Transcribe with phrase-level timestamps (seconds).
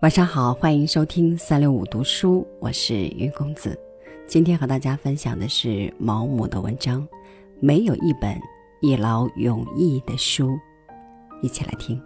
[0.00, 3.78] 晚上好，欢迎收听三六五读书，我是云公子。
[4.26, 7.02] 今天和大家分享的是毛姆的文章
[7.60, 8.34] 《没有一本
[8.80, 10.52] 一劳永逸的书》，
[11.42, 12.00] 一起来听。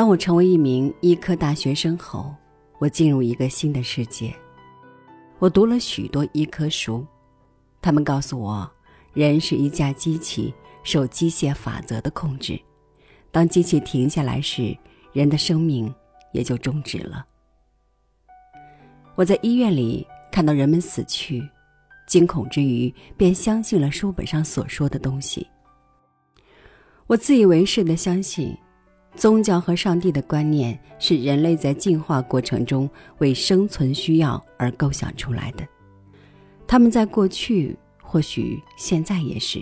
[0.00, 2.34] 当我成为一名医科大学生后，
[2.78, 4.34] 我进入一个新的世界。
[5.38, 7.04] 我读了许多医科书，
[7.82, 8.66] 他们告诉我，
[9.12, 12.58] 人是一架机器，受机械法则的控制。
[13.30, 14.74] 当机器停下来时，
[15.12, 15.94] 人的生命
[16.32, 17.26] 也就终止了。
[19.16, 21.46] 我在医院里看到人们死去，
[22.06, 25.46] 惊恐之余，便相信了书本上所说的东西。
[27.06, 28.56] 我自以为是的相信。
[29.16, 35.66] 宗教和上帝的观念是人类在进化过程中为生存需要而构想出来的，
[36.66, 39.60] 他们在过去，或许现在也是，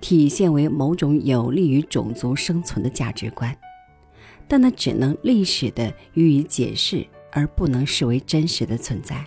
[0.00, 3.56] 体现为某种有利于种族生存的价值观，
[4.46, 9.24] 但那只能历史的予以解释，而不能视为真实的存在。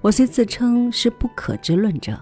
[0.00, 2.20] 我虽自称是不可知论者。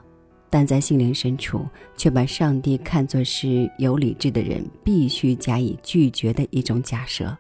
[0.51, 1.65] 但在心灵深处，
[1.97, 7.35] 却把上帝看作是有理智的人必须加以拒绝的一种假设。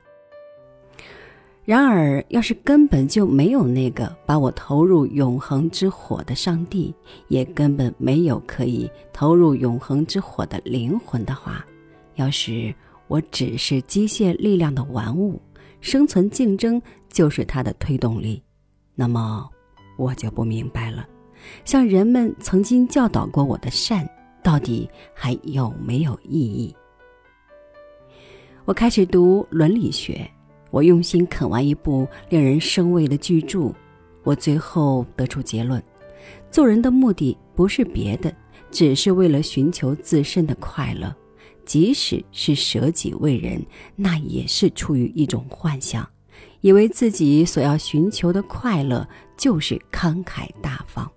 [1.64, 6.92] 然而，要是根本就没有那个把我投入永恒之火的上帝，
[7.28, 11.64] 也根本没有可以投入永恒之火的灵魂的话，
[12.14, 12.75] 要是
[13.06, 15.41] 我只是机械力量的玩物，
[15.81, 18.42] 生存竞争就是它的推动力，
[18.94, 19.48] 那么
[19.97, 21.06] 我就不明白了。
[21.64, 24.08] 像人们曾经教导过我的善，
[24.42, 26.74] 到底还有没有意义？
[28.64, 30.30] 我开始读伦理学，
[30.70, 33.72] 我用心啃完一部令人生畏的巨著，
[34.22, 35.82] 我最后得出结论：
[36.50, 38.32] 做人的目的不是别的，
[38.70, 41.12] 只是为了寻求自身的快乐，
[41.64, 43.60] 即使是舍己为人，
[43.97, 46.09] 那也是出于一种幻想，
[46.60, 51.10] 以为自己所要寻求的快乐就是慷慨大方。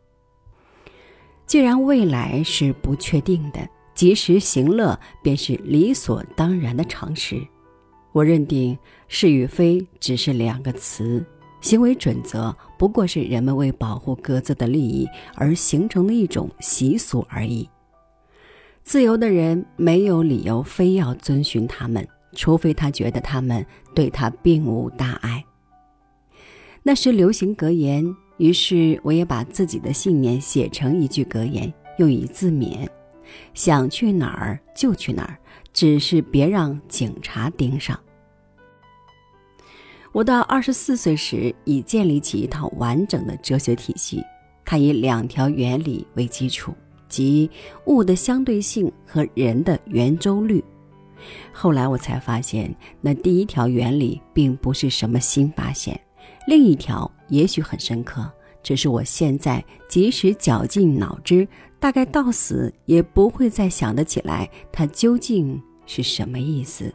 [1.45, 7.39] 既然未来是不确定的，及时行乐便是理所当然的常识。
[8.11, 8.77] 我认定
[9.07, 11.23] 是与非只是两个词，
[11.61, 17.69] 行为准则不过是人们为保护各自的利益而形成的一种习俗而已。
[18.83, 25.43] 自由的人没有理由非要遵循他们，除非他觉得他们对他并无大碍。
[26.81, 28.15] 那时流行格言。
[28.37, 32.87] 于是，我也把自己的信念写成一句格言，用以自勉：
[33.53, 35.37] 想去哪儿就去哪儿，
[35.71, 37.99] 只是别让警察盯上。
[40.11, 44.23] 我到二十四岁时，已建立起一套完整的哲学体系，
[44.65, 46.73] 它以两条原理为基础，
[47.07, 47.49] 即
[47.85, 50.63] 物的相对性和人的圆周率。
[51.51, 55.99] 后来我才发现，那第一条原理并不是什么新发现。
[56.45, 58.29] 另一条也许很深刻，
[58.61, 61.47] 只是我现在即使绞尽脑汁，
[61.79, 66.93] 大概到死也不会再想得起来，它究竟是什么意思。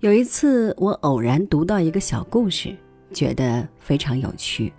[0.00, 2.74] 有一次，我偶然读到一个小故事，
[3.12, 4.72] 觉得非常有趣。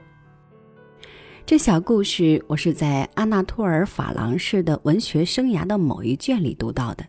[1.45, 7.06] 这小故事我是在阿纳托尔·法郎式的文学生涯的某一卷里读到的，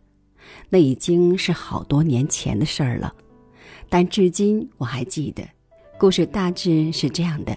[0.69, 3.14] 那已经是好多年前的事儿了。
[3.92, 5.47] 但至今我还记得，
[5.98, 7.54] 故事大致是这样的：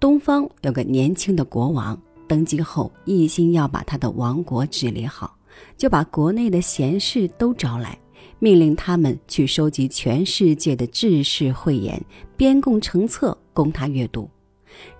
[0.00, 1.96] 东方有个年轻的国王，
[2.26, 5.38] 登基后一心要把他的王国治理好，
[5.76, 7.96] 就把国内的贤士都招来，
[8.40, 12.04] 命令他们去收集全世界的志士慧言，
[12.36, 14.28] 编供成册供他阅读，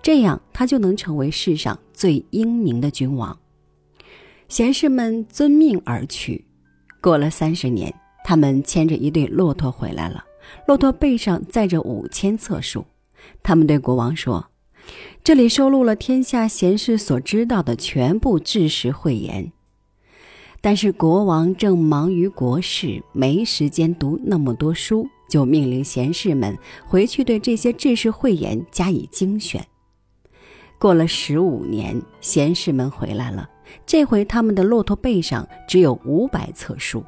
[0.00, 3.36] 这样他就能成为世上最英明的君王。
[4.46, 6.44] 贤士们遵命而去，
[7.00, 7.92] 过了三十年。
[8.22, 10.22] 他们牵着一对骆驼回来了，
[10.66, 12.84] 骆驼背上载着五千册书。
[13.42, 14.46] 他们对国王说
[15.22, 19.52] ：“这里收录了天下贤士所知道的全部知识慧言。”
[20.62, 29.66] 但是国王正忙于国事，没时间读那么多书，就命令贤士们回去对这些知识慧言加以精选。
[30.78, 33.48] 过了十五年，贤士们回来了，
[33.86, 37.02] 这回他们的骆驼背上只有五百册书。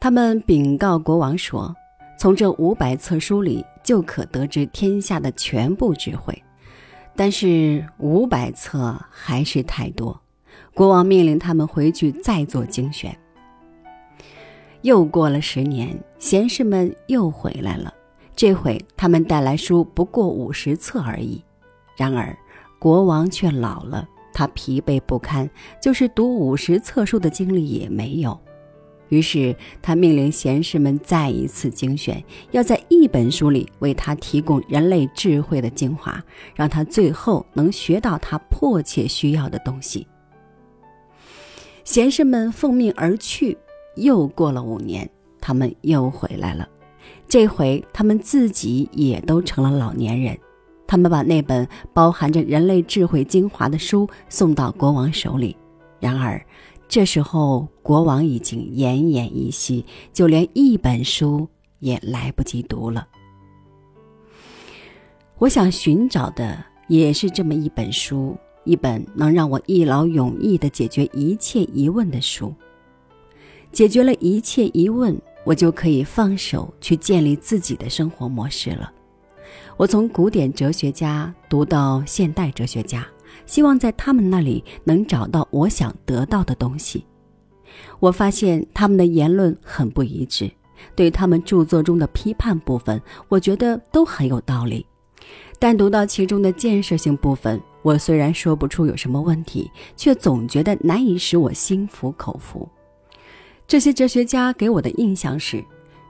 [0.00, 1.76] 他们禀告国王说
[2.22, 6.40] ：“从这五百册书里就可得知天下的全部智慧。”
[7.16, 10.22] 但是五百册还是太多，
[10.72, 13.12] 国王命令他们回去再做精选。
[14.82, 17.92] 又过了十年，贤士们又回来了，
[18.36, 21.42] 这回他们带来书不过五十册而已。
[21.96, 22.38] 然而，
[22.78, 25.50] 国王却老了，他疲惫不堪，
[25.82, 28.40] 就是读五十册书的精力也没有。
[29.12, 36.18] 于是，他命令贤士们再一次精选，要在一本书里为他提供人类智慧的精华，
[36.54, 40.06] 让他最后能学到他迫切需要的东西。
[41.84, 43.58] 贤士们奉命而去，
[43.96, 45.06] 又过了五年，
[45.42, 46.66] 他们又回来了。
[47.28, 50.34] 这回，他们自己也都成了老年人。
[50.86, 55.54] 他们把那本包含着人类智慧精华的书送到国王手里。
[56.00, 56.44] 然而，
[56.92, 61.48] 这时候，国王已经奄奄一息，就连一本书
[61.78, 63.08] 也来不及读了。
[65.38, 72.54] 我想寻找的也是这么一本书，一本能让我一劳永逸的解决一切疑问的书。
[73.72, 78.92] 解决了一切疑问，我就可以放手去建立自己的生活模式了。
[79.78, 83.06] 我从古典哲学家读到现代哲学家。
[83.46, 87.04] 希望在他们那里能找到我想得到的东西。
[88.00, 90.50] 我发现他们的言论很不一致，
[90.94, 94.84] 对他们著作中的批判部分，我觉得都很有道理。
[95.58, 102.68] 但读到其中的建设性部分，我虽然说不出有什么问题，却总觉得难以使我心服口服。
[103.68, 105.64] 这些哲学家给我的印象是，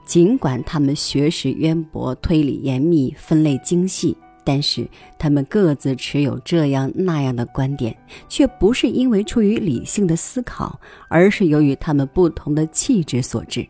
[0.07, 4.17] 尽管他们学识渊博、推理严密、分类精细。
[4.45, 7.97] 但是他们各自持有这样那样的观点，
[8.29, 13.67] 却不是因为出于理性的思考，而是由于他们不同的气质所致。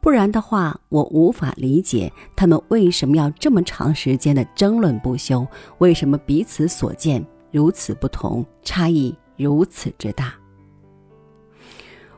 [0.00, 5.46] 不然的话，我无法理解他们为什么要这么长时间的争论不休，
[5.78, 10.34] 为什么彼此所见如此不同，差异如此之大。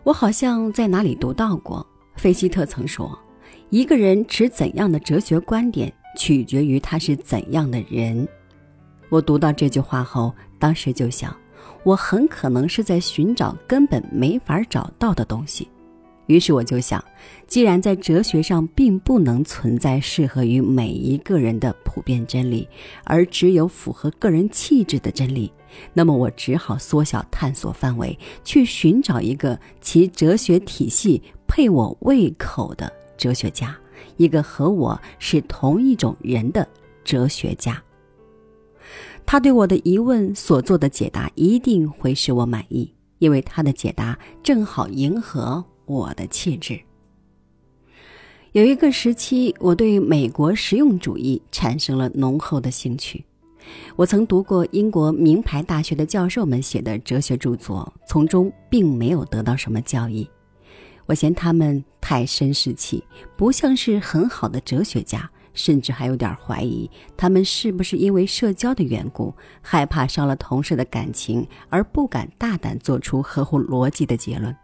[0.03, 1.87] 我好像在哪里读到过，
[2.17, 3.17] 费希特曾说
[3.71, 8.27] ：“一个人持怎样的哲学观点。”取决于他是怎样的人。
[9.09, 11.33] 我读到这句话后，当时就想，
[11.85, 15.69] 我很可能是在寻找根本没法找到的东西。
[16.27, 17.03] 于是我就想，
[17.47, 22.69] 既然在哲学上并不能存在适合于每一个人的普遍真理，
[23.05, 25.53] 而只有符合个人气质的真理，
[25.93, 33.77] 那么我只好缩小探索范围，去寻找一个其哲学体系配我胃口的哲学家。
[34.17, 36.67] 一个和我是同一种人的
[37.05, 37.83] 哲学家，
[39.25, 46.81] 他对我的疑问所做的解答一定会使我满意，因为他的解答正好迎合我的气质。
[48.53, 53.25] 有一个时期，我对美国实用主义产生了浓厚的兴趣。
[53.97, 60.27] 我曾读过英国名牌大学的教授们写的哲学著作，从中并没有得到什么教益。
[61.07, 63.03] 我嫌他们太绅士气，
[63.37, 69.33] 不像是很好的哲学家，甚至还有点怀疑他们是不是因为社交的缘故，
[69.63, 74.55] 害怕伤了同事的感情而不敢大胆做出合乎逻辑的结论。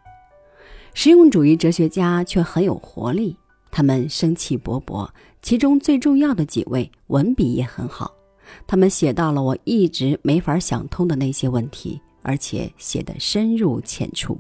[0.94, 3.37] 实用主义哲学家却很有活力，
[3.71, 5.09] 他们生气勃勃，
[5.41, 8.12] 其中最重要的几位文笔也很好，
[8.67, 14.39] 他们写到了我一直没法想通的那些问题，而且写得深入浅出。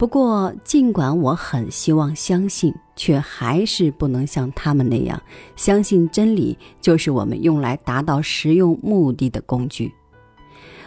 [0.00, 5.22] 不过，尽管我很希望相信，却还是不能像他们那样
[5.56, 9.92] 相信真理就是我们用来达到实用目的的工具。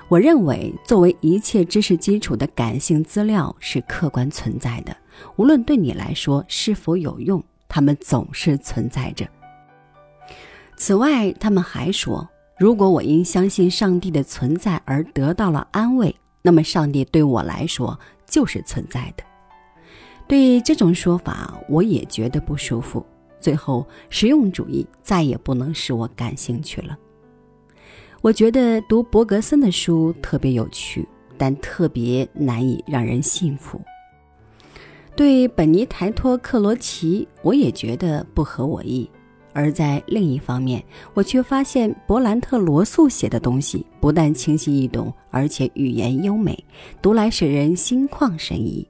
[0.08, 4.98] 我认为，作为一切知识基础的感性资料是客观存在的，
[5.36, 9.28] 无论对你来说是否有用，它们总是存在着。
[10.76, 12.28] 此外，他们还说，
[12.58, 18.00] 如果我因相信上帝的存在而得到了安慰，那么上帝对我来说。
[18.26, 19.24] 就是存在的。
[20.28, 23.06] 对这种说法，我也觉得不舒服。
[23.40, 26.98] 最后，实用主义再也不能使我感兴趣了。
[28.22, 31.06] 我觉得读伯格森的书特别有趣，
[31.38, 33.82] 但特别难以让人信服。
[35.14, 39.10] 对本尼台托·克罗齐，我也觉得不合我意。
[39.54, 40.84] 而在另一方面，
[41.14, 46.62] 我却发现勃兰特·罗素写的东西不但清晰易懂，而且语言优美，
[47.02, 48.88] 读来使人心旷神怡。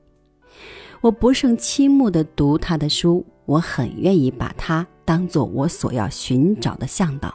[1.02, 7.34] 我不胜倾慕地读他的书，我很愿意把他当做我所要寻找的向导。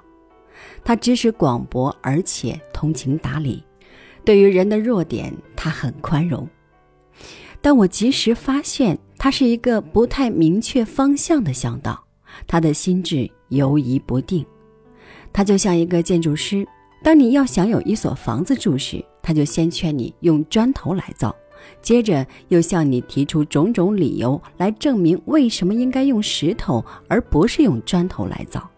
[0.82, 3.62] 他知识广博，而且通情达理，
[4.24, 6.48] 对于人的弱点，他很宽容。
[7.60, 12.07] 但我及时发现，他是一个不太明确方向的向导。
[12.46, 14.44] 他的心智游移不定，
[15.32, 16.66] 他就像一个建筑师。
[17.02, 21.34] 当你要想有一所房子住时，他就先劝你用砖头来造，
[21.80, 28.68] 接着又向你提出种种理由来证明为什么应该用石头而不是用砖头来造。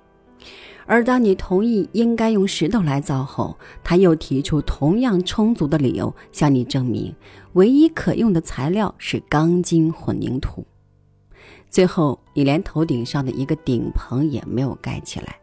[0.85, 7.15] 而当你同意应该用石头来造后，他又提出同样充足的理由向你证明，
[7.53, 10.67] 唯一可用的材料是钢筋混凝土。
[11.71, 15.37] 最后，你连头顶上的一个顶棚也没有盖起来。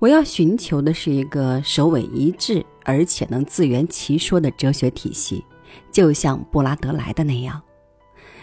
[0.00, 5.44] 我要寻求的是一个首尾一致而且能自圆其说的哲学体系，
[5.92, 7.60] 就像布拉德莱的那样，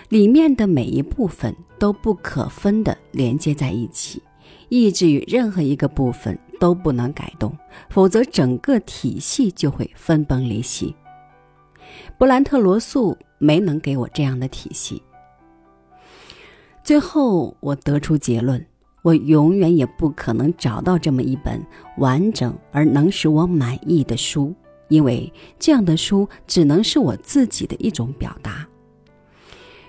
[0.09, 4.21] 里面的每一部分都不可分地连接在一起。
[4.69, 7.55] 意志与任何一个部分都不能改动，
[7.89, 10.95] 否则整个体系就会分崩离析。
[12.17, 15.01] 布兰特罗素没能给我这样的体系。
[16.85, 18.63] 最后，我得出结论：
[19.01, 21.59] 我永远也不可能找到这么一本
[21.97, 24.53] 完整而能使我满意的书，
[24.87, 28.67] 因为这样的书只能是我自己的一种表达。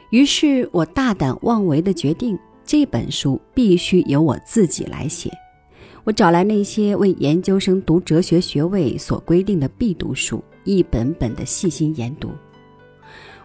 [0.08, 2.36] 于是我大胆妄为的决定。
[2.64, 5.30] 这本书必须由我自己来写。
[6.02, 12.30] 我找来那些为研究生读哲学学位所规定的必读书，一本本的细心研读。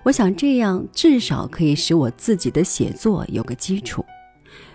[0.04, 4.04] 我想这样至少可以使我自己的写作有个基础。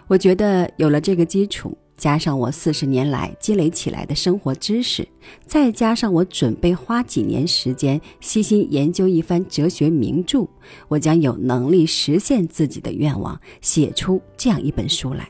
[0.06, 1.76] 我觉得有了这个基础。
[1.97, 5.09] 加上我四十年来积累起来的生活知识，
[5.47, 10.47] 再加上我准备花几年时间悉心研究一番哲学名著，
[10.88, 15.26] 我将有能力实现自己的愿望，写出这样一本书来。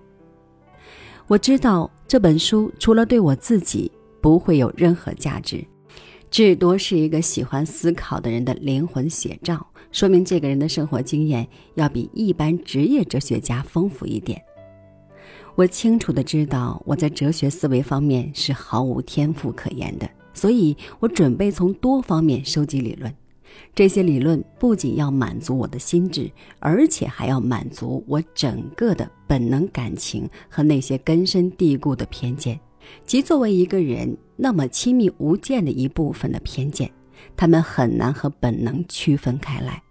[1.28, 3.88] 我知道这本书除了对我自己
[4.20, 5.64] 不会有任何价值，
[6.32, 9.64] 至多是一个喜欢思考的人的灵魂写照，
[9.96, 14.38] 说明这个人的生活经验要比一般职业哲学家丰富一点。
[15.54, 23.10] 我清楚的知道，我在哲学思维方面是毫无天赋可言的，所以我准备从多方面收集理论。
[23.74, 32.60] 这些理论不仅要满足我的心智，而且还要满足我整个的本能感情和那些根深蒂固的偏见，
[33.06, 36.90] 即作为一个人那么亲密无间的一部分的偏见，
[37.34, 39.82] 他们很难和本能区分开来。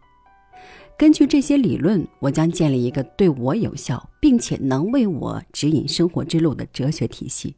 [0.97, 7.53] 根据这些理论，我将建立一个对我有效并且能为我指引生活之路的哲学体系。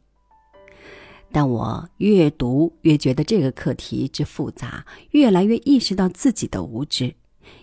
[1.30, 7.14] 但我越读越觉得这个课题之复杂，越来越意识到自己的无知，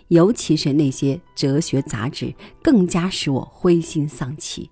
[0.08, 4.70] 尤其是那些哲学杂志更加使我灰心丧气。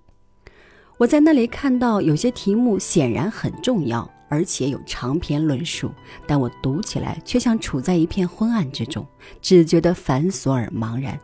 [0.97, 4.09] 我在那里看到有些题目显然很重要。
[4.27, 5.91] 而且有长篇论述，
[6.25, 9.05] 但我读起来却像处在一片昏暗之中，
[9.41, 11.19] 只觉得繁琐而茫然。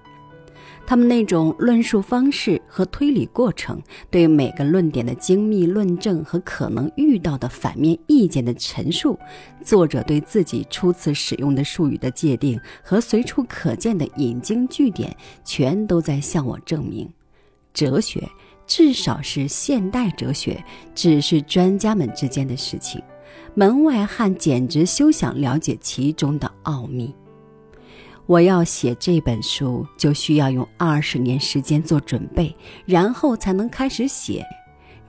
[0.86, 9.18] 他们那种论述方式和推理过程，对每个论点的精密论证和可能遇到的反面意见的陈述，
[9.64, 15.16] 作者对自己初次使用的术语的界定和随处可见的引经据典，
[15.46, 17.10] 全都在向我证明，
[17.74, 18.28] 哲学。
[18.74, 20.64] 至少是现代哲学，
[20.96, 23.04] 只是专家们之间的事情，
[23.54, 27.14] 门外汉简直休想了解其中的奥秘。
[28.28, 34.42] 我要写这本书，就需要用二十年时间做准备，然后才能开始写。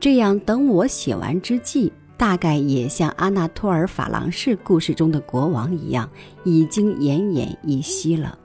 [0.00, 6.10] 这样，等我写完之际，大概也像阿纳托尔·法郎士故事中的国王一样，
[6.42, 8.36] 已经奄奄一息了。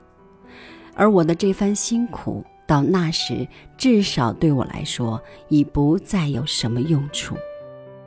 [0.94, 2.44] 而我的这番辛苦。
[2.68, 3.48] 到那时，
[3.78, 7.34] 至少对我来说已不再有什么用处。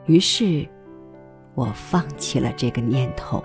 [0.06, 0.64] 于是，
[1.56, 3.42] 我放弃了这个念头。